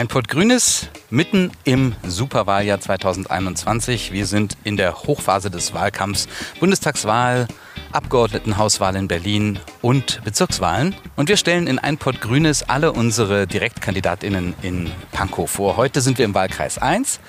Ein 0.00 0.08
Pott 0.08 0.28
Grünes 0.28 0.88
mitten 1.10 1.52
im 1.64 1.94
Superwahljahr 2.02 2.80
2021. 2.80 4.12
Wir 4.12 4.24
sind 4.24 4.56
in 4.64 4.78
der 4.78 5.02
Hochphase 5.02 5.50
des 5.50 5.74
Wahlkampfs. 5.74 6.26
Bundestagswahl, 6.58 7.46
Abgeordnetenhauswahl 7.92 8.96
in 8.96 9.08
Berlin 9.08 9.58
und 9.82 10.24
Bezirkswahlen. 10.24 10.96
Und 11.16 11.28
wir 11.28 11.36
stellen 11.36 11.66
in 11.66 11.78
ein 11.78 11.98
Pott 11.98 12.22
Grünes 12.22 12.62
alle 12.62 12.92
unsere 12.92 13.46
DirektkandidatInnen 13.46 14.54
in 14.62 14.90
Pankow 15.12 15.50
vor. 15.50 15.76
Heute 15.76 16.00
sind 16.00 16.16
wir 16.16 16.24
im 16.24 16.32
Wahlkreis 16.32 16.78
1 16.78 17.20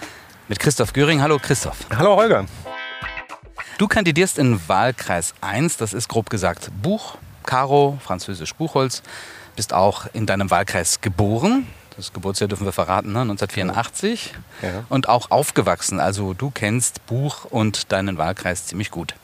mit 0.48 0.58
Christoph 0.58 0.94
Göring. 0.94 1.22
Hallo 1.22 1.40
Christoph. 1.40 1.76
Hallo 1.94 2.16
Holger. 2.16 2.46
Du 3.80 3.90
kandidierst 3.90 4.40
in 4.40 4.62
Wahlkreis 4.70 5.34
1, 5.42 5.76
das 5.76 5.94
ist 5.94 6.08
grob 6.08 6.30
gesagt 6.30 6.72
Buch, 6.82 7.18
Karo, 7.44 8.00
französisch 8.02 8.56
Buchholz. 8.56 9.04
Bist 9.58 9.74
auch 9.74 10.06
in 10.14 10.26
deinem 10.26 10.50
Wahlkreis 10.50 11.02
geboren, 11.02 11.68
das 11.96 12.14
Geburtsjahr 12.14 12.48
dürfen 12.48 12.66
wir 12.66 12.72
verraten, 12.72 13.12
ne? 13.12 13.22
1984. 13.22 14.34
Ja. 14.62 14.86
Und 14.90 15.10
auch 15.10 15.32
aufgewachsen. 15.32 16.00
Also 16.00 16.34
du 16.34 16.52
kennst 16.52 17.06
Buch 17.06 17.46
und 17.46 17.92
deinen 17.92 18.18
Wahlkreis 18.18 18.66
ziemlich 18.66 18.92
gut. 18.92 19.16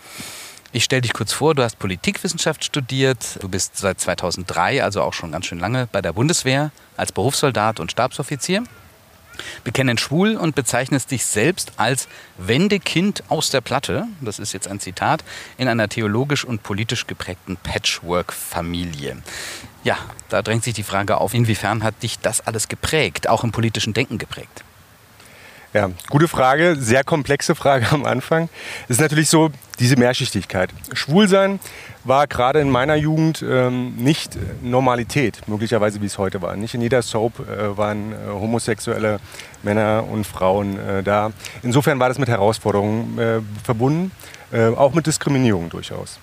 Ich 0.74 0.84
stelle 0.84 1.02
dich 1.02 1.14
kurz 1.14 1.32
vor, 1.32 1.56
du 1.56 1.64
hast 1.64 1.80
Politikwissenschaft 1.80 2.64
studiert, 2.64 3.42
du 3.42 3.48
bist 3.48 3.78
seit 3.78 4.00
2003, 4.02 4.84
also 4.84 5.02
auch 5.02 5.14
schon 5.14 5.32
ganz 5.32 5.46
schön 5.46 5.60
lange 5.60 5.88
bei 5.92 6.02
der 6.02 6.14
Bundeswehr 6.14 6.72
als 6.98 7.12
Berufssoldat 7.12 7.80
und 7.80 7.92
Stabsoffizier. 7.92 8.64
Bekennen 9.64 9.98
schwul 9.98 10.36
und 10.36 10.56
bezeichnest 10.56 11.12
dich 11.12 11.26
selbst 11.26 11.74
als 11.78 12.08
Wendekind 12.38 13.24
aus 13.30 13.50
der 13.50 13.62
Platte, 13.62 14.06
das 14.22 14.40
ist 14.40 14.54
jetzt 14.54 14.68
ein 14.68 14.80
Zitat, 14.80 15.24
in 15.58 15.68
einer 15.68 15.90
theologisch 15.90 16.46
und 16.46 16.64
politisch 16.64 17.08
geprägten 17.08 17.58
Patchwork-Familie. 17.58 19.18
Ja, 19.84 19.98
da 20.30 20.42
drängt 20.42 20.64
sich 20.64 20.74
die 20.74 20.84
Frage 20.84 21.18
auf, 21.18 21.34
inwiefern 21.34 21.84
hat 21.84 22.04
dich 22.04 22.20
das 22.20 22.42
alles 22.42 22.68
geprägt, 22.68 23.30
auch 23.30 23.44
im 23.44 23.52
politischen 23.52 23.94
Denken 23.94 24.18
geprägt? 24.18 24.64
Ja, 25.78 25.92
gute 26.10 26.28
Frage, 26.28 26.76
sehr 26.76 27.04
komplexe 27.04 27.54
Frage 27.54 27.86
am 27.92 28.04
Anfang. 28.04 28.50
Es 28.86 28.96
ist 28.96 29.00
natürlich 29.00 29.30
so, 29.30 29.52
diese 29.78 29.96
Mehrschichtigkeit. 29.96 30.72
Schwulsein 30.94 31.60
war 32.04 32.26
gerade 32.26 32.62
in 32.62 32.72
meiner 32.72 32.96
Jugend 32.96 33.46
ähm, 33.48 33.96
nicht 33.96 34.40
Normalität, 34.64 35.48
möglicherweise 35.48 36.02
wie 36.02 36.08
es 36.08 36.18
heute 36.18 36.42
war. 36.42 36.56
Nicht 36.56 36.74
in 36.74 36.82
jeder 36.82 37.04
Soap 37.04 37.42
äh, 37.42 37.78
waren 37.78 38.12
äh, 38.12 38.16
homosexuelle 38.28 39.20
Männer 39.62 40.04
und 40.12 40.26
Frauen 40.26 40.80
äh, 40.80 41.04
da. 41.04 41.32
Insofern 41.62 42.00
war 42.00 42.10
das 42.10 42.18
mit 42.18 42.28
Herausforderungen 42.28 43.20
äh, 43.20 43.42
verbunden, 43.64 44.12
äh, 44.52 44.70
auch 44.70 44.96
mit 44.96 45.06
Diskriminierung 45.06 45.70
durchaus. 45.70 46.18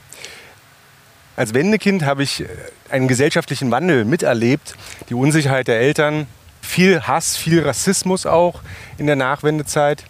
Als 1.36 1.54
Wendekind 1.54 2.04
habe 2.04 2.24
ich 2.24 2.40
äh, 2.40 2.46
einen 2.90 3.06
gesellschaftlichen 3.06 3.70
Wandel 3.70 4.04
miterlebt, 4.04 4.74
die 5.10 5.14
Unsicherheit 5.14 5.68
der 5.68 5.78
Eltern, 5.78 6.26
viel 6.74 7.02
Hass, 7.02 7.36
viel 7.36 7.62
Rassismus 7.62 8.26
auch 8.26 8.60
in 8.98 9.06
der 9.06 9.14
Nachwendezeit. 9.14 10.02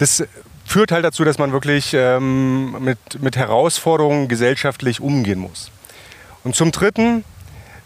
Das 0.00 0.22
führt 0.66 0.92
halt 0.92 1.02
dazu, 1.02 1.24
dass 1.24 1.38
man 1.38 1.52
wirklich 1.52 1.94
ähm, 1.94 2.76
mit, 2.84 2.98
mit 3.22 3.36
Herausforderungen 3.38 4.28
gesellschaftlich 4.28 5.00
umgehen 5.00 5.38
muss. 5.38 5.70
Und 6.44 6.54
zum 6.54 6.72
Dritten 6.72 7.24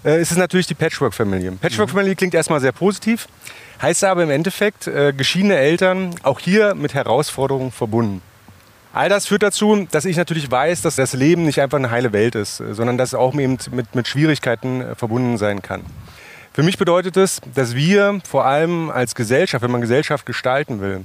äh, 0.04 0.20
ist 0.20 0.32
es 0.32 0.36
natürlich 0.36 0.66
die 0.66 0.74
Patchwork-Familie. 0.74 1.52
Patchwork-Familie 1.52 2.14
mhm. 2.14 2.16
klingt 2.16 2.34
erstmal 2.34 2.60
sehr 2.60 2.72
positiv, 2.72 3.28
heißt 3.80 4.02
aber 4.02 4.24
im 4.24 4.30
Endeffekt 4.30 4.88
äh, 4.88 5.12
geschiedene 5.12 5.56
Eltern 5.56 6.16
auch 6.24 6.40
hier 6.40 6.74
mit 6.74 6.92
Herausforderungen 6.92 7.70
verbunden. 7.70 8.20
All 8.92 9.08
das 9.08 9.26
führt 9.26 9.44
dazu, 9.44 9.86
dass 9.92 10.06
ich 10.06 10.16
natürlich 10.16 10.50
weiß, 10.50 10.82
dass 10.82 10.96
das 10.96 11.12
Leben 11.12 11.44
nicht 11.44 11.60
einfach 11.60 11.78
eine 11.78 11.92
heile 11.92 12.12
Welt 12.12 12.34
ist, 12.34 12.56
sondern 12.56 12.98
dass 12.98 13.10
es 13.10 13.14
auch 13.14 13.32
eben 13.34 13.58
mit, 13.70 13.94
mit 13.94 14.08
Schwierigkeiten 14.08 14.80
äh, 14.80 14.94
verbunden 14.96 15.38
sein 15.38 15.62
kann. 15.62 15.82
Für 16.54 16.62
mich 16.62 16.78
bedeutet 16.78 17.16
es, 17.16 17.40
dass 17.52 17.74
wir 17.74 18.20
vor 18.24 18.46
allem 18.46 18.88
als 18.88 19.16
Gesellschaft, 19.16 19.64
wenn 19.64 19.72
man 19.72 19.80
Gesellschaft 19.80 20.24
gestalten 20.24 20.80
will, 20.80 21.04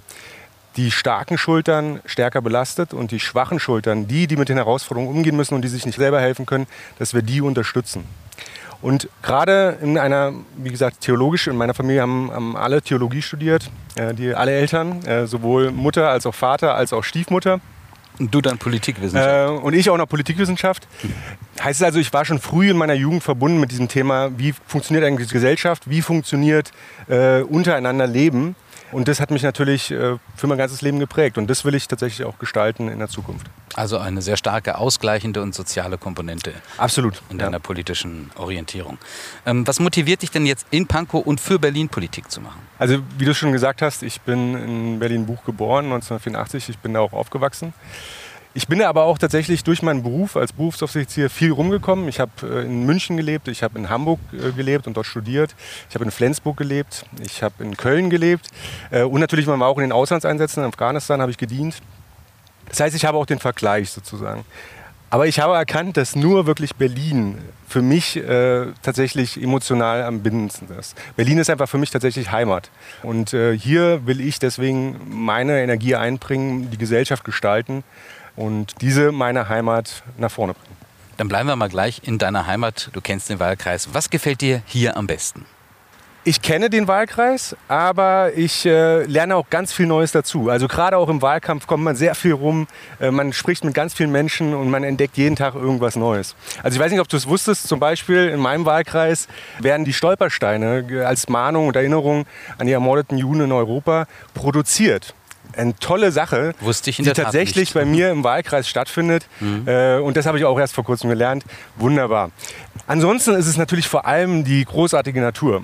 die 0.77 0.91
starken 0.91 1.39
Schultern 1.39 2.01
stärker 2.05 2.39
belastet 2.43 2.93
und 2.93 3.09
die 3.09 3.19
schwachen 3.19 3.59
Schultern, 3.59 4.07
die, 4.07 4.27
die 4.27 4.35
mit 4.37 4.49
den 4.49 4.57
Herausforderungen 4.57 5.11
umgehen 5.11 5.35
müssen 5.35 5.55
und 5.55 5.63
die 5.63 5.67
sich 5.67 5.87
nicht 5.87 5.97
selber 5.97 6.21
helfen 6.21 6.45
können, 6.45 6.67
dass 6.99 7.15
wir 7.15 7.23
die 7.23 7.41
unterstützen. 7.41 8.05
Und 8.83 9.09
gerade 9.23 9.79
in 9.81 9.97
einer, 9.97 10.33
wie 10.55 10.69
gesagt, 10.69 11.01
theologisch, 11.01 11.47
in 11.47 11.57
meiner 11.57 11.73
Familie 11.73 12.03
haben, 12.03 12.29
haben 12.31 12.55
alle 12.55 12.83
Theologie 12.83 13.23
studiert, 13.23 13.71
äh, 13.95 14.13
die, 14.13 14.35
alle 14.35 14.51
Eltern, 14.51 15.03
äh, 15.03 15.25
sowohl 15.25 15.71
Mutter 15.71 16.09
als 16.09 16.27
auch 16.27 16.35
Vater 16.35 16.75
als 16.75 16.93
auch 16.93 17.03
Stiefmutter. 17.03 17.59
Und 18.19 18.35
du 18.35 18.41
dann 18.41 18.59
Politikwissenschaft. 18.59 19.49
Äh, 19.49 19.65
und 19.65 19.73
ich 19.73 19.89
auch 19.89 19.97
noch 19.97 20.07
Politikwissenschaft. 20.07 20.87
Heißt 21.61 21.81
es 21.81 21.85
also, 21.85 21.99
ich 21.99 22.13
war 22.13 22.25
schon 22.25 22.39
früh 22.39 22.69
in 22.69 22.77
meiner 22.77 22.93
Jugend 22.93 23.23
verbunden 23.23 23.59
mit 23.59 23.71
diesem 23.71 23.87
Thema, 23.87 24.31
wie 24.37 24.53
funktioniert 24.67 25.05
eigentlich 25.05 25.29
Gesellschaft, 25.29 25.89
wie 25.89 26.01
funktioniert 26.01 26.71
äh, 27.07 27.41
untereinander 27.41 28.07
Leben. 28.07 28.55
Und 28.91 29.07
das 29.07 29.19
hat 29.19 29.29
mich 29.29 29.43
natürlich 29.43 29.91
äh, 29.91 30.17
für 30.35 30.47
mein 30.47 30.57
ganzes 30.57 30.81
Leben 30.81 30.99
geprägt. 30.99 31.37
Und 31.37 31.47
das 31.49 31.63
will 31.63 31.75
ich 31.75 31.87
tatsächlich 31.87 32.25
auch 32.25 32.39
gestalten 32.39 32.89
in 32.89 32.99
der 32.99 33.07
Zukunft. 33.07 33.47
Also 33.75 33.99
eine 33.99 34.21
sehr 34.21 34.35
starke 34.35 34.77
ausgleichende 34.77 35.41
und 35.41 35.53
soziale 35.53 35.97
Komponente. 35.97 36.53
Absolut. 36.77 37.21
In 37.29 37.37
deiner 37.37 37.57
ja. 37.57 37.59
politischen 37.59 38.31
Orientierung. 38.35 38.97
Ähm, 39.45 39.67
was 39.67 39.79
motiviert 39.79 40.23
dich 40.23 40.31
denn 40.31 40.45
jetzt 40.45 40.65
in 40.71 40.87
Pankow 40.87 41.25
und 41.25 41.39
für 41.39 41.59
Berlin 41.59 41.89
Politik 41.89 42.31
zu 42.31 42.41
machen? 42.41 42.59
Also 42.79 42.99
wie 43.17 43.25
du 43.25 43.35
schon 43.35 43.51
gesagt 43.51 43.81
hast, 43.81 44.01
ich 44.01 44.21
bin 44.21 44.55
in 44.55 44.99
Berlin-Buch 44.99 45.43
geboren, 45.43 45.85
1984. 45.85 46.69
Ich 46.69 46.79
bin 46.79 46.93
da 46.93 47.01
auch 47.01 47.13
aufgewachsen. 47.13 47.73
Ich 48.55 48.67
bin 48.67 48.81
aber 48.81 49.03
auch 49.03 49.19
tatsächlich 49.19 49.63
durch 49.63 49.83
meinen 49.83 50.01
Beruf 50.01 50.35
als 50.35 50.53
Berufsoffizier 50.53 51.29
viel 51.29 51.51
rumgekommen. 51.51 52.07
Ich 52.07 52.19
habe 52.19 52.31
äh, 52.43 52.65
in 52.65 52.83
München 52.83 53.15
gelebt, 53.15 53.47
ich 53.47 53.61
habe 53.61 53.77
in 53.77 53.89
Hamburg 53.89 54.19
äh, 54.33 54.51
gelebt 54.51 54.87
und 54.87 54.97
dort 54.97 55.05
studiert. 55.05 55.55
Ich 55.87 55.95
habe 55.95 56.03
in 56.05 56.09
Flensburg 56.09 56.57
gelebt, 56.57 57.05
ich 57.23 57.43
habe 57.43 57.63
in 57.63 57.77
Köln 57.77 58.09
gelebt 58.09 58.47
äh, 58.89 59.03
und 59.03 59.19
natürlich 59.19 59.45
man 59.45 59.59
war 59.59 59.67
auch 59.67 59.77
in 59.77 59.83
den 59.83 59.91
Auslandseinsätzen. 59.91 60.63
In 60.63 60.69
Afghanistan 60.69 61.21
habe 61.21 61.29
ich 61.29 61.37
gedient. 61.37 61.75
Das 62.69 62.79
heißt, 62.79 62.95
ich 62.95 63.05
habe 63.05 63.19
auch 63.19 63.27
den 63.27 63.39
Vergleich 63.39 63.91
sozusagen. 63.91 64.43
Aber 65.11 65.27
ich 65.27 65.39
habe 65.39 65.55
erkannt, 65.55 65.97
dass 65.97 66.15
nur 66.15 66.45
wirklich 66.45 66.75
Berlin 66.75 67.39
für 67.67 67.81
mich 67.81 68.15
äh, 68.17 68.67
tatsächlich 68.81 69.41
emotional 69.41 70.03
am 70.03 70.21
bindendsten 70.21 70.69
ist. 70.77 70.95
Berlin 71.15 71.37
ist 71.39 71.49
einfach 71.49 71.69
für 71.69 71.79
mich 71.79 71.89
tatsächlich 71.89 72.31
Heimat. 72.31 72.69
Und 73.01 73.33
äh, 73.33 73.57
hier 73.57 74.05
will 74.05 74.21
ich 74.21 74.37
deswegen 74.37 74.99
meine 75.07 75.61
Energie 75.61 75.95
einbringen, 75.95 76.69
die 76.71 76.77
Gesellschaft 76.77 77.23
gestalten 77.23 77.83
und 78.39 78.81
diese 78.81 79.11
meine 79.11 79.49
Heimat 79.49 80.01
nach 80.17 80.31
vorne 80.31 80.53
bringen. 80.53 80.77
Dann 81.17 81.27
bleiben 81.27 81.49
wir 81.49 81.57
mal 81.57 81.67
gleich 81.67 82.01
in 82.05 82.17
deiner 82.17 82.47
Heimat. 82.47 82.89
Du 82.93 83.01
kennst 83.01 83.29
den 83.29 83.39
Wahlkreis. 83.39 83.89
Was 83.93 84.09
gefällt 84.09 84.39
dir 84.39 84.61
hier 84.65 84.95
am 84.95 85.05
besten? 85.05 85.45
Ich 86.23 86.41
kenne 86.41 86.69
den 86.69 86.87
Wahlkreis, 86.87 87.55
aber 87.67 88.33
ich 88.35 88.65
äh, 88.65 89.03
lerne 89.03 89.35
auch 89.35 89.49
ganz 89.49 89.73
viel 89.73 89.87
Neues 89.87 90.11
dazu. 90.11 90.49
Also 90.49 90.67
gerade 90.67 90.97
auch 90.97 91.09
im 91.09 91.21
Wahlkampf 91.21 91.65
kommt 91.65 91.83
man 91.83 91.95
sehr 91.95 92.13
viel 92.13 92.33
rum, 92.33 92.67
äh, 92.99 93.09
man 93.09 93.33
spricht 93.33 93.63
mit 93.63 93.73
ganz 93.73 93.93
vielen 93.93 94.11
Menschen 94.11 94.53
und 94.53 94.69
man 94.69 94.83
entdeckt 94.83 95.17
jeden 95.17 95.35
Tag 95.35 95.55
irgendwas 95.55 95.95
Neues. 95.95 96.35
Also 96.61 96.75
ich 96.75 96.83
weiß 96.83 96.91
nicht, 96.91 97.01
ob 97.01 97.07
du 97.07 97.17
es 97.17 97.27
wusstest, 97.27 97.67
zum 97.67 97.79
Beispiel 97.79 98.29
in 98.29 98.39
meinem 98.39 98.65
Wahlkreis 98.65 99.27
werden 99.59 99.85
die 99.85 99.93
Stolpersteine 99.93 101.03
als 101.05 101.29
Mahnung 101.29 101.67
und 101.67 101.75
Erinnerung 101.75 102.25
an 102.57 102.67
die 102.67 102.73
ermordeten 102.73 103.17
Juden 103.17 103.41
in 103.41 103.51
Europa 103.51 104.05
produziert 104.33 105.15
eine 105.55 105.75
tolle 105.75 106.11
Sache, 106.11 106.53
Wusste 106.59 106.89
ich 106.89 106.99
in 106.99 107.05
die 107.05 107.11
tatsächlich 107.11 107.73
bei 107.73 107.85
mir 107.85 108.11
im 108.11 108.23
Wahlkreis 108.23 108.67
stattfindet. 108.67 109.27
Mhm. 109.39 109.67
Äh, 109.67 109.97
und 109.97 110.17
das 110.17 110.25
habe 110.25 110.37
ich 110.37 110.45
auch 110.45 110.59
erst 110.59 110.75
vor 110.75 110.83
kurzem 110.83 111.09
gelernt. 111.09 111.43
Wunderbar. 111.77 112.31
Ansonsten 112.87 113.35
ist 113.35 113.47
es 113.47 113.57
natürlich 113.57 113.87
vor 113.87 114.05
allem 114.05 114.43
die 114.43 114.63
großartige 114.65 115.21
Natur. 115.21 115.63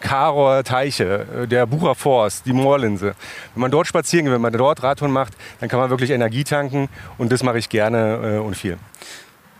Karor 0.00 0.62
Teiche, 0.62 1.26
äh, 1.42 1.46
der 1.46 1.66
Bucher 1.66 1.94
Forst, 1.94 2.46
die 2.46 2.52
Moorlinse. 2.52 3.14
Wenn 3.54 3.60
man 3.60 3.70
dort 3.70 3.86
spazieren 3.86 4.26
geht, 4.26 4.34
wenn 4.34 4.40
man 4.40 4.52
dort 4.52 4.82
Radtouren 4.82 5.12
macht, 5.12 5.32
dann 5.60 5.68
kann 5.68 5.80
man 5.80 5.90
wirklich 5.90 6.10
Energie 6.10 6.44
tanken 6.44 6.88
und 7.18 7.32
das 7.32 7.42
mache 7.42 7.58
ich 7.58 7.68
gerne 7.68 8.36
äh, 8.36 8.38
und 8.38 8.56
viel. 8.56 8.78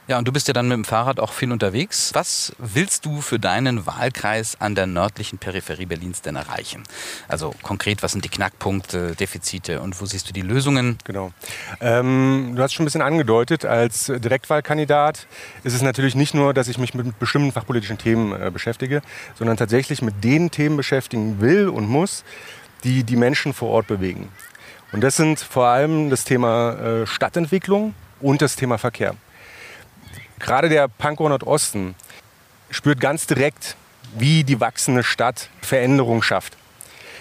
Ja, 0.08 0.18
und 0.18 0.28
du 0.28 0.32
bist 0.32 0.46
ja 0.46 0.54
dann 0.54 0.68
mit 0.68 0.76
dem 0.76 0.84
Fahrrad 0.84 1.18
auch 1.18 1.32
viel 1.32 1.50
unterwegs. 1.50 2.12
Was 2.14 2.54
willst 2.58 3.04
du 3.06 3.20
für 3.20 3.40
deinen 3.40 3.86
Wahlkreis 3.86 4.56
an 4.60 4.76
der 4.76 4.86
nördlichen 4.86 5.38
Peripherie 5.38 5.86
Berlins 5.86 6.22
denn 6.22 6.36
erreichen? 6.36 6.84
Also 7.26 7.52
konkret, 7.62 8.04
was 8.04 8.12
sind 8.12 8.24
die 8.24 8.28
Knackpunkte, 8.28 9.16
Defizite 9.16 9.80
und 9.80 10.00
wo 10.00 10.06
siehst 10.06 10.28
du 10.28 10.32
die 10.32 10.42
Lösungen? 10.42 10.98
Genau. 11.02 11.32
Ähm, 11.80 12.52
du 12.54 12.62
hast 12.62 12.72
schon 12.72 12.84
ein 12.84 12.86
bisschen 12.86 13.02
angedeutet, 13.02 13.64
als 13.64 14.06
Direktwahlkandidat 14.06 15.26
ist 15.64 15.74
es 15.74 15.82
natürlich 15.82 16.14
nicht 16.14 16.34
nur, 16.34 16.54
dass 16.54 16.68
ich 16.68 16.78
mich 16.78 16.94
mit 16.94 17.18
bestimmten 17.18 17.50
fachpolitischen 17.50 17.98
Themen 17.98 18.30
äh, 18.40 18.52
beschäftige, 18.52 19.02
sondern 19.36 19.56
tatsächlich 19.56 20.02
mit 20.02 20.22
den 20.22 20.52
Themen 20.52 20.76
beschäftigen 20.76 21.40
will 21.40 21.68
und 21.68 21.88
muss, 21.88 22.22
die 22.84 23.02
die 23.02 23.16
Menschen 23.16 23.52
vor 23.52 23.70
Ort 23.70 23.88
bewegen. 23.88 24.28
Und 24.92 25.00
das 25.00 25.16
sind 25.16 25.40
vor 25.40 25.66
allem 25.66 26.10
das 26.10 26.22
Thema 26.22 26.74
äh, 26.74 27.06
Stadtentwicklung 27.08 27.92
und 28.20 28.40
das 28.40 28.54
Thema 28.54 28.78
Verkehr 28.78 29.16
gerade 30.38 30.68
der 30.68 30.88
Pankow 30.88 31.28
Nordosten 31.28 31.94
spürt 32.70 33.00
ganz 33.00 33.26
direkt, 33.26 33.76
wie 34.16 34.44
die 34.44 34.60
wachsende 34.60 35.02
Stadt 35.02 35.48
Veränderung 35.60 36.22
schafft. 36.22 36.56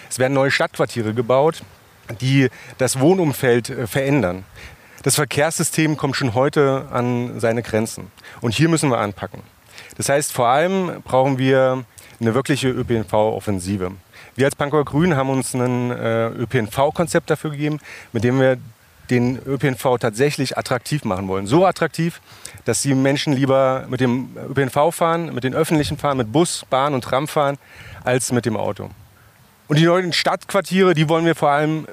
Es 0.10 0.20
werden 0.20 0.34
neue 0.34 0.52
Stadtquartiere 0.52 1.14
gebaut, 1.14 1.64
die 2.22 2.50
das 2.78 3.00
Wohnumfeld 3.00 3.70
äh, 3.70 3.88
verändern. 3.88 4.46
Das 5.04 5.16
Verkehrssystem 5.16 5.98
kommt 5.98 6.16
schon 6.16 6.34
heute 6.34 6.88
an 6.92 7.40
seine 7.40 7.62
Grenzen. 7.62 8.12
Und 8.42 8.54
hier 8.54 8.70
müssen 8.70 8.90
wir 8.90 8.98
anpacken. 8.98 9.42
Das 9.98 10.10
heißt, 10.10 10.32
vor 10.32 10.48
allem 10.48 11.02
brauchen 11.04 11.38
wir 11.38 11.86
eine 12.20 12.34
wirkliche 12.34 12.70
ÖPNV-Offensive. 12.70 13.92
Wir 14.36 14.46
als 14.46 14.56
Pankower 14.56 14.84
Grün 14.84 15.16
haben 15.16 15.30
uns 15.30 15.54
ein 15.54 15.92
äh, 15.92 16.28
ÖPNV-Konzept 16.28 17.30
dafür 17.30 17.52
gegeben, 17.52 17.80
mit 18.14 18.24
dem 18.24 18.40
wir 18.40 18.58
den 19.10 19.40
ÖPNV 19.46 19.98
tatsächlich 20.00 20.58
attraktiv 20.58 21.04
machen 21.04 21.28
wollen. 21.28 21.48
So 21.48 21.66
attraktiv, 21.66 22.22
dass 22.66 22.82
die 22.82 22.94
Menschen 22.94 23.34
lieber 23.34 23.86
mit 23.90 24.02
dem 24.02 24.30
ÖPNV 24.50 24.94
fahren, 24.94 25.34
mit 25.34 25.44
den 25.44 25.54
öffentlichen 25.54 25.98
fahren, 25.98 26.18
mit 26.18 26.32
Bus, 26.32 26.66
Bahn 26.70 26.94
und 26.94 27.04
Tram 27.04 27.28
fahren, 27.28 27.58
als 28.04 28.32
mit 28.32 28.46
dem 28.46 28.58
Auto. 28.58 28.90
Und 29.68 29.80
die 29.80 29.86
neuen 29.86 30.14
Stadtquartiere, 30.14 30.94
die 30.94 31.10
wollen 31.10 31.26
wir 31.26 31.36
vor 31.36 31.50
allem 31.50 31.88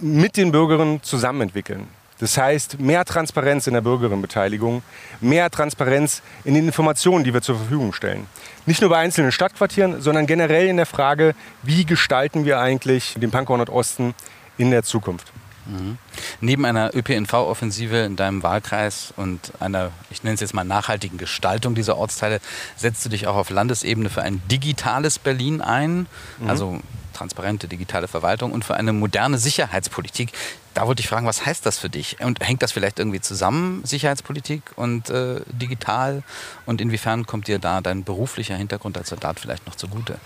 mit 0.00 0.36
den 0.36 0.52
Bürgerinnen 0.52 1.02
zusammen 1.02 1.42
entwickeln. 1.42 1.88
Das 2.20 2.38
heißt, 2.38 2.78
mehr 2.78 3.04
Transparenz 3.04 3.66
in 3.66 3.74
der 3.74 3.80
Bürgerinnenbeteiligung, 3.80 4.82
mehr 5.20 5.50
Transparenz 5.50 6.22
in 6.44 6.54
den 6.54 6.66
Informationen, 6.66 7.24
die 7.24 7.34
wir 7.34 7.42
zur 7.42 7.56
Verfügung 7.56 7.92
stellen. 7.92 8.26
Nicht 8.66 8.80
nur 8.80 8.90
bei 8.90 8.98
einzelnen 8.98 9.32
Stadtquartieren, 9.32 10.00
sondern 10.00 10.26
generell 10.26 10.68
in 10.68 10.76
der 10.76 10.86
Frage, 10.86 11.34
wie 11.62 11.84
gestalten 11.84 12.44
wir 12.44 12.60
eigentlich 12.60 13.14
den 13.18 13.30
Pankow 13.30 13.56
Nordosten 13.56 14.14
in 14.58 14.70
der 14.70 14.84
Zukunft. 14.84 15.32
Mhm. 15.66 15.98
Neben 16.40 16.64
einer 16.64 16.94
ÖPNV-Offensive 16.94 17.98
in 18.04 18.16
deinem 18.16 18.42
Wahlkreis 18.42 19.12
und 19.16 19.52
einer, 19.60 19.90
ich 20.10 20.22
nenne 20.22 20.34
es 20.34 20.40
jetzt 20.40 20.54
mal, 20.54 20.64
nachhaltigen 20.64 21.18
Gestaltung 21.18 21.74
dieser 21.74 21.96
Ortsteile, 21.96 22.40
setzt 22.76 23.04
du 23.04 23.08
dich 23.08 23.26
auch 23.26 23.36
auf 23.36 23.50
Landesebene 23.50 24.10
für 24.10 24.22
ein 24.22 24.42
digitales 24.50 25.18
Berlin 25.18 25.60
ein, 25.60 26.06
mhm. 26.38 26.50
also 26.50 26.80
transparente 27.14 27.68
digitale 27.68 28.08
Verwaltung 28.08 28.52
und 28.52 28.64
für 28.64 28.74
eine 28.74 28.92
moderne 28.92 29.38
Sicherheitspolitik. 29.38 30.32
Da 30.74 30.86
wollte 30.86 31.00
ich 31.00 31.08
fragen, 31.08 31.26
was 31.26 31.46
heißt 31.46 31.64
das 31.64 31.78
für 31.78 31.88
dich? 31.88 32.20
Und 32.20 32.40
hängt 32.46 32.62
das 32.62 32.72
vielleicht 32.72 32.98
irgendwie 32.98 33.20
zusammen, 33.20 33.82
Sicherheitspolitik 33.84 34.62
und 34.76 35.08
äh, 35.08 35.40
digital? 35.46 36.22
Und 36.66 36.80
inwiefern 36.80 37.24
kommt 37.26 37.46
dir 37.46 37.58
da 37.58 37.80
dein 37.80 38.04
beruflicher 38.04 38.56
Hintergrund 38.56 38.98
als 38.98 39.08
Soldat 39.08 39.40
vielleicht 39.40 39.66
noch 39.66 39.76
zugute? 39.76 40.18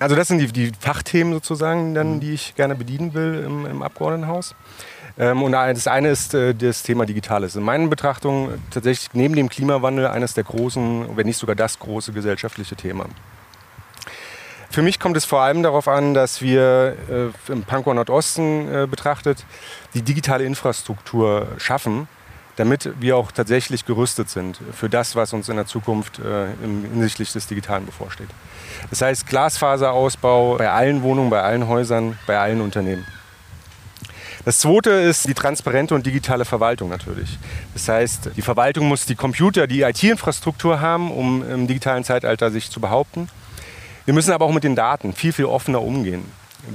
Also 0.00 0.16
das 0.16 0.28
sind 0.28 0.38
die, 0.38 0.46
die 0.46 0.72
Fachthemen 0.80 1.34
sozusagen, 1.34 1.94
dann, 1.94 2.14
mhm. 2.14 2.20
die 2.20 2.32
ich 2.32 2.54
gerne 2.56 2.74
bedienen 2.74 3.12
will 3.12 3.44
im, 3.46 3.66
im 3.66 3.82
Abgeordnetenhaus. 3.82 4.54
Ähm, 5.18 5.42
und 5.42 5.52
das 5.52 5.86
eine 5.86 6.08
ist 6.08 6.32
äh, 6.32 6.54
das 6.54 6.82
Thema 6.82 7.04
Digitales. 7.04 7.54
In 7.54 7.62
meinen 7.62 7.90
Betrachtungen 7.90 8.62
tatsächlich 8.70 9.10
neben 9.12 9.36
dem 9.36 9.50
Klimawandel 9.50 10.06
eines 10.06 10.32
der 10.32 10.44
großen, 10.44 11.16
wenn 11.16 11.26
nicht 11.26 11.36
sogar 11.36 11.54
das 11.54 11.78
große 11.78 12.12
gesellschaftliche 12.12 12.76
Thema. 12.76 13.04
Für 14.70 14.80
mich 14.80 14.98
kommt 14.98 15.18
es 15.18 15.26
vor 15.26 15.40
allem 15.40 15.62
darauf 15.62 15.86
an, 15.86 16.14
dass 16.14 16.40
wir 16.40 16.96
äh, 17.48 17.52
im 17.52 17.64
Pankow 17.64 17.92
Nordosten 17.92 18.72
äh, 18.72 18.86
betrachtet 18.86 19.44
die 19.92 20.02
digitale 20.02 20.44
Infrastruktur 20.44 21.48
schaffen, 21.58 22.08
damit 22.56 22.90
wir 23.00 23.16
auch 23.16 23.32
tatsächlich 23.32 23.86
gerüstet 23.86 24.28
sind 24.28 24.58
für 24.72 24.88
das, 24.88 25.16
was 25.16 25.32
uns 25.32 25.48
in 25.48 25.56
der 25.56 25.66
Zukunft 25.66 26.18
äh, 26.18 26.48
hinsichtlich 26.60 27.32
des 27.32 27.46
Digitalen 27.46 27.86
bevorsteht. 27.86 28.28
Das 28.90 29.02
heißt 29.02 29.26
Glasfaserausbau 29.26 30.56
bei 30.56 30.70
allen 30.70 31.02
Wohnungen, 31.02 31.30
bei 31.30 31.42
allen 31.42 31.68
Häusern, 31.68 32.18
bei 32.26 32.38
allen 32.38 32.60
Unternehmen. 32.60 33.06
Das 34.44 34.58
zweite 34.58 34.90
ist 34.90 35.28
die 35.28 35.34
transparente 35.34 35.94
und 35.94 36.06
digitale 36.06 36.46
Verwaltung 36.46 36.88
natürlich. 36.88 37.38
Das 37.74 37.88
heißt, 37.88 38.30
die 38.36 38.42
Verwaltung 38.42 38.88
muss 38.88 39.04
die 39.04 39.14
Computer, 39.14 39.66
die 39.66 39.82
IT-Infrastruktur 39.82 40.80
haben, 40.80 41.10
um 41.10 41.48
im 41.48 41.66
digitalen 41.66 42.04
Zeitalter 42.04 42.50
sich 42.50 42.70
zu 42.70 42.80
behaupten. 42.80 43.28
Wir 44.06 44.14
müssen 44.14 44.32
aber 44.32 44.46
auch 44.46 44.52
mit 44.52 44.64
den 44.64 44.74
Daten 44.74 45.12
viel, 45.12 45.32
viel 45.34 45.44
offener 45.44 45.82
umgehen. 45.82 46.24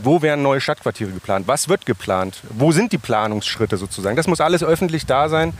Wo 0.03 0.21
werden 0.21 0.41
neue 0.41 0.61
Stadtquartiere 0.61 1.11
geplant? 1.11 1.47
Was 1.47 1.69
wird 1.69 1.85
geplant? 1.85 2.41
Wo 2.49 2.71
sind 2.71 2.91
die 2.91 2.97
Planungsschritte 2.97 3.77
sozusagen? 3.77 4.15
Das 4.15 4.27
muss 4.27 4.41
alles 4.41 4.63
öffentlich 4.63 5.05
da 5.05 5.29
sein 5.29 5.53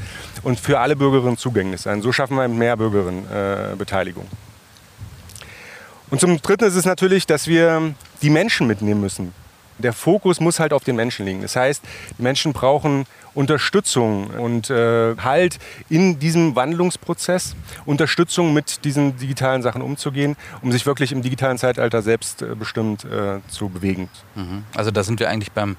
und 0.44 0.60
für 0.60 0.80
alle 0.80 0.96
Bürgerinnen 0.96 1.38
zugänglich 1.38 1.82
sein. 1.82 2.02
So 2.02 2.12
schaffen 2.12 2.36
wir 2.38 2.48
mehr 2.48 2.76
Bürgerinnenbeteiligung. 2.78 4.26
Äh, 4.26 4.46
und 6.12 6.20
zum 6.20 6.42
Dritten 6.42 6.66
ist 6.66 6.76
es 6.76 6.86
natürlich, 6.86 7.26
dass 7.26 7.48
wir 7.48 7.94
die 8.22 8.30
Menschen 8.30 8.68
mitnehmen 8.68 9.02
müssen. 9.02 9.34
Der 9.78 9.94
Fokus 9.94 10.40
muss 10.40 10.60
halt 10.60 10.72
auf 10.72 10.84
den 10.84 10.96
Menschen 10.96 11.26
liegen. 11.26 11.42
Das 11.42 11.56
heißt, 11.56 11.84
die 12.18 12.22
Menschen 12.22 12.54
brauchen 12.54 13.06
Unterstützung 13.36 14.28
und 14.28 14.70
äh, 14.70 15.16
Halt 15.18 15.60
in 15.90 16.20
diesem 16.20 16.56
Wandlungsprozess, 16.56 17.56
Unterstützung 17.86 18.54
mit 18.54 18.84
diesen 18.86 19.18
digitalen 19.18 19.62
Sachen 19.62 19.82
umzugehen, 19.82 20.36
um 20.62 20.72
sich 20.72 20.86
wirklich 20.86 21.12
im 21.12 21.22
digitalen 21.22 21.58
Zeitalter 21.58 22.02
selbstbestimmt 22.02 23.06
äh, 23.06 23.40
zu 23.48 23.70
bewegen. 23.70 24.10
Mhm. 24.36 24.64
Also 24.76 24.92
da 24.92 25.04
sind 25.04 25.20
wir 25.20 25.30
eigentlich 25.30 25.52
beim 25.52 25.78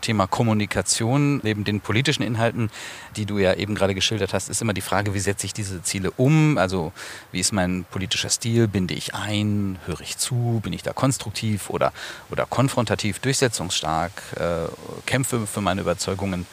Thema 0.00 0.26
Kommunikation, 0.26 1.40
neben 1.42 1.64
den 1.64 1.80
politischen 1.80 2.22
Inhalten, 2.22 2.70
die 3.16 3.26
du 3.26 3.38
ja 3.38 3.54
eben 3.54 3.74
gerade 3.74 3.94
geschildert 3.94 4.32
hast, 4.32 4.48
ist 4.48 4.62
immer 4.62 4.72
die 4.72 4.80
Frage, 4.80 5.14
wie 5.14 5.18
setze 5.18 5.46
ich 5.46 5.52
diese 5.52 5.82
Ziele 5.82 6.10
um? 6.12 6.58
Also 6.58 6.92
wie 7.32 7.40
ist 7.40 7.52
mein 7.52 7.84
politischer 7.90 8.30
Stil? 8.30 8.68
Binde 8.68 8.94
ich 8.94 9.14
ein? 9.14 9.78
Höre 9.86 10.00
ich 10.00 10.16
zu? 10.16 10.60
Bin 10.62 10.72
ich 10.72 10.82
da 10.82 10.92
konstruktiv 10.92 11.70
oder, 11.70 11.92
oder 12.30 12.46
konfrontativ, 12.46 13.18
durchsetzungsstark? 13.18 14.12
Äh, 14.36 14.68
kämpfe 15.06 15.46
für 15.46 15.60
meine 15.60 15.80
Überzeugungen? 15.80 16.46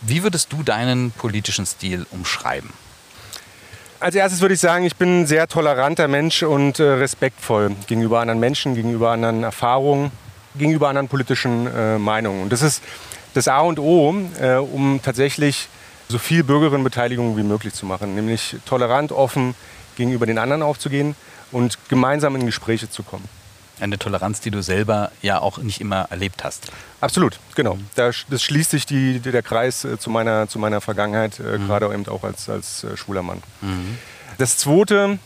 Wie 0.00 0.22
würdest 0.22 0.52
du 0.52 0.62
deinen 0.62 1.10
politischen 1.10 1.66
Stil 1.66 2.06
umschreiben? 2.10 2.70
Als 3.98 4.14
erstes 4.14 4.40
würde 4.40 4.54
ich 4.54 4.60
sagen, 4.60 4.84
ich 4.84 4.96
bin 4.96 5.22
ein 5.22 5.26
sehr 5.26 5.48
toleranter 5.48 6.06
Mensch 6.06 6.42
und 6.42 6.78
äh, 6.78 6.84
respektvoll 6.84 7.74
gegenüber 7.86 8.20
anderen 8.20 8.40
Menschen, 8.40 8.74
gegenüber 8.74 9.10
anderen 9.10 9.42
Erfahrungen 9.42 10.12
gegenüber 10.58 10.88
anderen 10.88 11.08
politischen 11.08 11.66
äh, 11.66 11.98
Meinungen. 11.98 12.42
Und 12.42 12.52
das 12.52 12.62
ist 12.62 12.82
das 13.34 13.48
A 13.48 13.60
und 13.60 13.78
O, 13.78 14.14
äh, 14.40 14.54
um 14.54 15.00
tatsächlich 15.02 15.68
so 16.08 16.18
viel 16.18 16.44
Bürgerinnenbeteiligung 16.44 17.36
wie 17.36 17.42
möglich 17.42 17.74
zu 17.74 17.86
machen, 17.86 18.14
nämlich 18.14 18.56
tolerant, 18.64 19.12
offen 19.12 19.54
gegenüber 19.96 20.26
den 20.26 20.38
anderen 20.38 20.62
aufzugehen 20.62 21.16
und 21.52 21.78
gemeinsam 21.88 22.36
in 22.36 22.46
Gespräche 22.46 22.88
zu 22.88 23.02
kommen. 23.02 23.28
Eine 23.78 23.98
Toleranz, 23.98 24.40
die 24.40 24.50
du 24.50 24.62
selber 24.62 25.10
ja 25.20 25.40
auch 25.40 25.58
nicht 25.58 25.80
immer 25.80 26.06
erlebt 26.10 26.44
hast. 26.44 26.72
Absolut, 27.00 27.38
genau. 27.54 27.78
Da, 27.94 28.10
das 28.30 28.42
schließt 28.42 28.70
sich 28.70 28.86
die, 28.86 29.20
der 29.20 29.42
Kreis 29.42 29.84
äh, 29.84 29.98
zu, 29.98 30.10
meiner, 30.10 30.48
zu 30.48 30.58
meiner 30.58 30.80
Vergangenheit, 30.80 31.38
äh, 31.40 31.58
mhm. 31.58 31.66
gerade 31.66 31.92
eben 31.92 32.08
auch 32.08 32.24
als, 32.24 32.48
als 32.48 32.84
äh, 32.84 32.96
schwuler 32.96 33.22
Mann. 33.22 33.42
Mhm. 33.60 33.98
Das 34.38 34.56
Zweite 34.56 35.18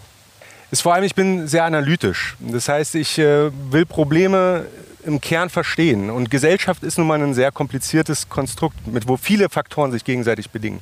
ist 0.70 0.82
vor 0.82 0.94
allem, 0.94 1.04
ich 1.04 1.14
bin 1.14 1.46
sehr 1.46 1.64
analytisch. 1.64 2.36
Das 2.38 2.68
heißt, 2.68 2.94
ich 2.94 3.18
will 3.18 3.84
Probleme 3.86 4.66
im 5.04 5.20
Kern 5.20 5.50
verstehen. 5.50 6.10
Und 6.10 6.30
Gesellschaft 6.30 6.82
ist 6.82 6.98
nun 6.98 7.06
mal 7.06 7.20
ein 7.20 7.34
sehr 7.34 7.52
kompliziertes 7.52 8.28
Konstrukt, 8.28 8.86
mit 8.86 9.08
wo 9.08 9.16
viele 9.16 9.48
Faktoren 9.48 9.92
sich 9.92 10.04
gegenseitig 10.04 10.50
bedingen. 10.50 10.80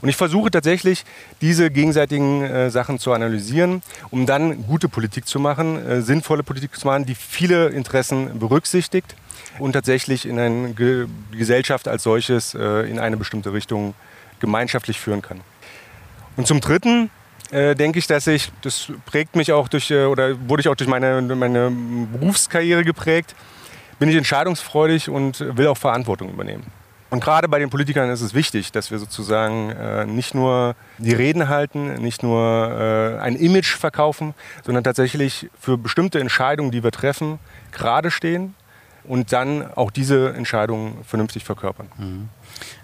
Und 0.00 0.08
ich 0.08 0.16
versuche 0.16 0.50
tatsächlich, 0.50 1.04
diese 1.40 1.70
gegenseitigen 1.70 2.42
äh, 2.42 2.70
Sachen 2.70 2.98
zu 2.98 3.12
analysieren, 3.12 3.82
um 4.10 4.26
dann 4.26 4.66
gute 4.66 4.88
Politik 4.88 5.26
zu 5.26 5.38
machen, 5.38 5.84
äh, 5.84 6.02
sinnvolle 6.02 6.42
Politik 6.42 6.74
zu 6.76 6.86
machen, 6.86 7.04
die 7.04 7.14
viele 7.14 7.68
Interessen 7.68 8.38
berücksichtigt 8.38 9.14
und 9.58 9.72
tatsächlich 9.72 10.26
in 10.26 10.38
eine 10.38 10.72
Ge 10.72 11.06
Gesellschaft 11.30 11.88
als 11.88 12.02
solches 12.02 12.54
äh, 12.54 12.90
in 12.90 12.98
eine 12.98 13.16
bestimmte 13.16 13.52
Richtung 13.52 13.94
gemeinschaftlich 14.40 14.98
führen 14.98 15.22
kann. 15.22 15.40
Und 16.36 16.46
zum 16.46 16.60
Dritten 16.60 17.10
äh, 17.50 17.74
denke 17.74 17.98
ich, 17.98 18.06
dass 18.06 18.26
ich, 18.26 18.50
das 18.62 18.88
prägt 19.04 19.36
mich 19.36 19.52
auch 19.52 19.68
durch, 19.68 19.90
äh, 19.90 20.04
oder 20.04 20.36
wurde 20.48 20.62
ich 20.62 20.68
auch 20.68 20.74
durch 20.74 20.88
meine, 20.88 21.20
meine 21.20 21.70
Berufskarriere 21.70 22.82
geprägt, 22.82 23.34
bin 24.02 24.08
ich 24.08 24.16
entscheidungsfreudig 24.16 25.08
und 25.10 25.38
will 25.56 25.68
auch 25.68 25.78
Verantwortung 25.78 26.28
übernehmen. 26.28 26.66
Und 27.10 27.22
gerade 27.22 27.48
bei 27.48 27.60
den 27.60 27.70
Politikern 27.70 28.10
ist 28.10 28.20
es 28.20 28.34
wichtig, 28.34 28.72
dass 28.72 28.90
wir 28.90 28.98
sozusagen 28.98 29.70
äh, 29.70 30.06
nicht 30.06 30.34
nur 30.34 30.74
die 30.98 31.12
Reden 31.12 31.48
halten, 31.48 32.02
nicht 32.02 32.24
nur 32.24 32.40
äh, 32.40 33.20
ein 33.20 33.36
Image 33.36 33.76
verkaufen, 33.76 34.34
sondern 34.64 34.82
tatsächlich 34.82 35.48
für 35.56 35.78
bestimmte 35.78 36.18
Entscheidungen, 36.18 36.72
die 36.72 36.82
wir 36.82 36.90
treffen, 36.90 37.38
gerade 37.70 38.10
stehen 38.10 38.56
und 39.04 39.32
dann 39.32 39.72
auch 39.72 39.92
diese 39.92 40.32
Entscheidungen 40.32 41.04
vernünftig 41.04 41.44
verkörpern. 41.44 41.86
Mhm. 41.96 42.28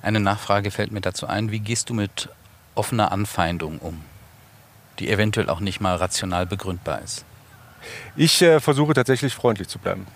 Eine 0.03 0.21
Nachfrage 0.21 0.71
fällt 0.71 0.93
mir 0.93 1.01
dazu 1.01 1.27
ein. 1.27 1.51
Wie 1.51 1.59
gehst 1.59 1.91
du 1.91 1.95
mit 1.95 2.29
offener 2.77 3.11
Anfeindung 3.11 3.81
um? 3.81 4.05
die 5.01 5.11
eventuell 5.11 5.49
auch 5.49 5.59
nicht 5.59 5.81
mal 5.81 5.97
rational 5.97 6.47
begründbar 6.47 7.03
ist? 7.03 7.25
Ich 8.15 8.41
äh, 8.41 8.61
versuche 8.61 8.95
tatsächlich 8.95 9.35
freundlich 9.35 9.67
zu 9.67 9.81
bleiben. 9.81 10.07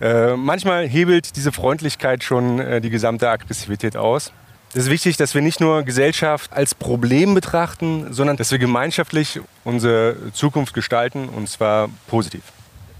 Äh, 0.00 0.36
manchmal 0.36 0.86
hebelt 0.86 1.36
diese 1.36 1.52
Freundlichkeit 1.52 2.22
schon 2.22 2.60
äh, 2.60 2.80
die 2.80 2.90
gesamte 2.90 3.28
Aggressivität 3.28 3.96
aus. 3.96 4.32
Es 4.70 4.84
ist 4.84 4.90
wichtig, 4.90 5.16
dass 5.16 5.34
wir 5.34 5.40
nicht 5.40 5.60
nur 5.60 5.82
Gesellschaft 5.82 6.52
als 6.52 6.74
Problem 6.74 7.34
betrachten, 7.34 8.12
sondern 8.12 8.36
dass 8.36 8.50
wir 8.50 8.58
gemeinschaftlich 8.58 9.40
unsere 9.64 10.16
Zukunft 10.32 10.74
gestalten 10.74 11.28
und 11.28 11.48
zwar 11.48 11.88
positiv. 12.06 12.42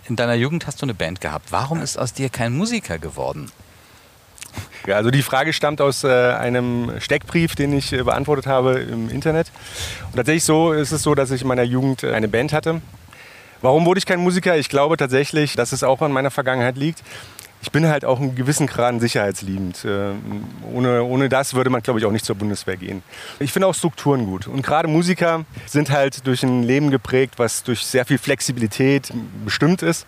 In 0.08 0.16
deiner 0.16 0.34
Jugend 0.34 0.66
hast 0.66 0.80
du 0.80 0.86
eine 0.86 0.94
Band 0.94 1.20
gehabt. 1.20 1.52
Warum 1.52 1.82
ist 1.82 1.98
aus 1.98 2.14
dir 2.14 2.30
kein 2.30 2.56
Musiker 2.56 2.98
geworden? 2.98 3.52
Ja, 4.86 4.96
also 4.96 5.10
die 5.10 5.22
Frage 5.22 5.52
stammt 5.52 5.82
aus 5.82 6.04
äh, 6.04 6.08
einem 6.08 6.92
Steckbrief, 7.00 7.54
den 7.54 7.74
ich 7.74 7.92
äh, 7.92 8.02
beantwortet 8.02 8.46
habe 8.46 8.78
im 8.78 9.10
Internet. 9.10 9.52
Und 10.06 10.16
tatsächlich 10.16 10.44
so 10.44 10.72
ist 10.72 10.92
es 10.92 11.02
so, 11.02 11.14
dass 11.14 11.30
ich 11.30 11.42
in 11.42 11.48
meiner 11.48 11.62
Jugend 11.62 12.02
äh, 12.02 12.14
eine 12.14 12.28
Band 12.28 12.54
hatte. 12.54 12.80
Warum 13.60 13.86
wurde 13.86 13.98
ich 13.98 14.06
kein 14.06 14.20
Musiker? 14.20 14.56
Ich 14.56 14.68
glaube 14.68 14.96
tatsächlich, 14.96 15.56
dass 15.56 15.72
es 15.72 15.82
auch 15.82 16.00
an 16.00 16.12
meiner 16.12 16.30
Vergangenheit 16.30 16.76
liegt. 16.76 17.02
Ich 17.60 17.72
bin 17.72 17.88
halt 17.88 18.04
auch 18.04 18.20
einen 18.20 18.36
gewissen 18.36 18.68
Grad 18.68 19.00
sicherheitsliebend. 19.00 19.84
Äh, 19.84 20.12
ohne, 20.72 21.02
ohne 21.02 21.28
das 21.28 21.54
würde 21.54 21.70
man, 21.70 21.82
glaube 21.82 21.98
ich, 21.98 22.06
auch 22.06 22.12
nicht 22.12 22.24
zur 22.24 22.36
Bundeswehr 22.36 22.76
gehen. 22.76 23.02
Ich 23.40 23.52
finde 23.52 23.66
auch 23.66 23.74
Strukturen 23.74 24.26
gut. 24.26 24.46
Und 24.46 24.62
gerade 24.62 24.86
Musiker 24.86 25.44
sind 25.66 25.90
halt 25.90 26.24
durch 26.26 26.44
ein 26.44 26.62
Leben 26.62 26.90
geprägt, 26.90 27.34
was 27.38 27.64
durch 27.64 27.84
sehr 27.84 28.04
viel 28.04 28.18
Flexibilität 28.18 29.12
bestimmt 29.44 29.82
ist. 29.82 30.06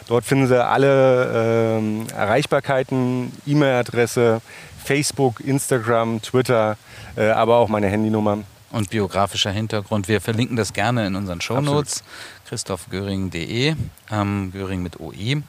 Dort 0.08 0.26
finden 0.26 0.48
Sie 0.48 0.66
alle 0.66 1.80
äh, 1.80 2.12
Erreichbarkeiten, 2.14 3.32
E-Mail-Adresse, 3.46 4.42
Facebook, 4.84 5.40
Instagram, 5.40 6.22
Twitter, 6.22 6.78
äh, 7.16 7.30
aber 7.30 7.58
auch 7.58 7.70
meine 7.70 7.88
Handynummer. 7.88 8.40
Und 8.72 8.90
biografischer 8.90 9.52
Hintergrund. 9.52 10.08
Wir 10.08 10.20
verlinken 10.20 10.58
das 10.58 10.74
gerne 10.74 11.06
in 11.06 11.16
unseren 11.16 11.42
Shownotes. 11.42 12.04
christophgöring.de, 12.48 13.76
ähm, 14.12 14.52
Göring 14.52 14.82
mit 14.82 15.00
OE. 15.00 15.44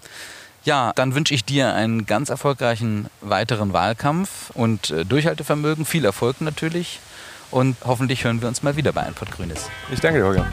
Ja, 0.64 0.92
dann 0.94 1.14
wünsche 1.14 1.34
ich 1.34 1.44
dir 1.44 1.74
einen 1.74 2.06
ganz 2.06 2.28
erfolgreichen 2.28 3.08
weiteren 3.22 3.72
Wahlkampf 3.72 4.50
und 4.54 4.90
äh, 4.90 5.04
Durchhaltevermögen, 5.04 5.84
viel 5.84 6.04
Erfolg 6.04 6.40
natürlich. 6.40 7.00
Und 7.50 7.76
hoffentlich 7.84 8.24
hören 8.24 8.40
wir 8.40 8.48
uns 8.48 8.62
mal 8.62 8.76
wieder 8.76 8.92
bei 8.92 9.02
Ein 9.02 9.14
Grünes. 9.14 9.70
Ich 9.92 10.00
danke 10.00 10.20
dir, 10.20 10.26
Holger. 10.26 10.46